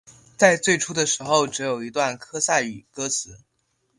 [0.35, 3.37] 在最初的时候只有一段科萨语歌词。